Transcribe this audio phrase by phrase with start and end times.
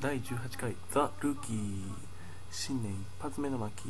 [0.00, 1.82] 第18回ザ・ルーキー。
[2.52, 3.82] 新年一発目の巻。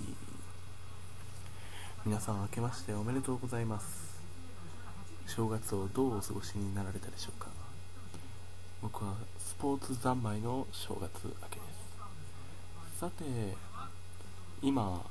[2.07, 4.19] 皆さん明けましておめでとうございます。
[5.27, 7.49] 正月をどうお過ごしになられたでしょうか。
[8.81, 11.63] 僕はスポーツ三昧の正月明けで
[12.95, 13.01] す。
[13.01, 13.25] さて
[14.63, 15.05] 今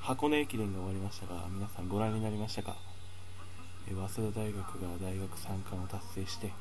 [0.00, 2.74] 箱根駅伝が終わりましたが皆さんご覧になりましたか。
[3.86, 6.52] 早稲田大学が大学三冠を達成して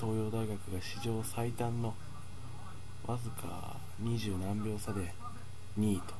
[0.00, 1.94] 東洋大学が史上最短の
[3.08, 5.00] わずか20何秒差で
[5.78, 6.14] 2位と。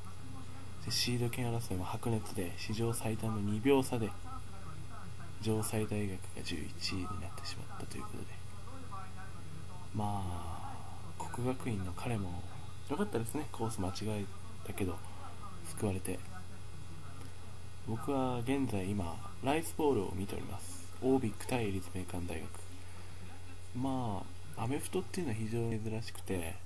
[0.86, 4.08] でシード権争いも白熱で史上最短の2秒差で
[5.42, 5.98] 城西大学が
[6.42, 8.24] 11位になってしまったということで。
[9.94, 12.42] まあ国学院の彼も
[12.88, 13.46] 良かったですね。
[13.52, 14.24] コース間違え
[14.66, 14.96] たけど
[15.66, 16.18] 救われて。
[17.86, 20.88] 僕は現在今ライスボールを見ております。
[21.02, 22.48] オービック対立命館大学。
[23.76, 24.22] ま
[24.56, 26.56] あアメフトっていうのは非常に珍しくて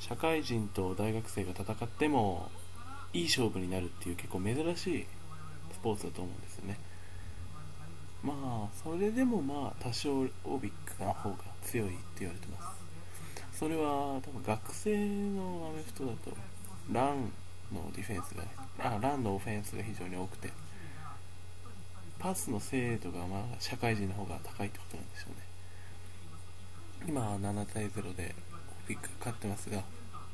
[0.00, 2.50] 社会人と大学生が戦っても
[3.12, 5.06] いい勝負になるっていう結構珍しい
[5.72, 6.78] スポーツだと思うんですよね。
[8.22, 12.80] まあそれでもまあ多少オービックの方が強いって言われてます。
[13.58, 16.32] それは多分学生のアメフトだと
[16.90, 17.30] ラン
[17.72, 18.42] のディフェンスが
[18.78, 20.50] あランのオフェンスが非常に多くて
[22.18, 25.50] パスの精度がまあ社会人の方が高いってことなんでしょうね。
[27.06, 28.34] 今7対0で
[28.90, 29.82] オビック勝ってますが、ま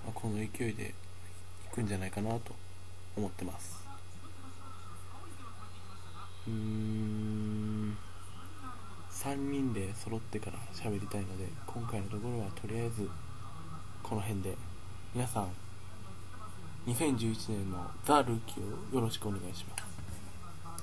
[0.09, 0.95] あ、この勢いで
[1.71, 2.55] いくんじゃないかなと
[3.15, 3.77] 思ってます。
[6.48, 7.97] うーん。
[9.11, 13.11] 3人で揃ってから喋りたいので今回のところはとりあえず
[14.03, 14.57] この辺で。
[15.15, 15.48] 皆さん
[16.87, 19.86] 2011年のザ・ルーキーをよろしくお願いします。